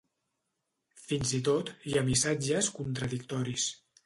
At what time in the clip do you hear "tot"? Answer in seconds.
1.49-1.69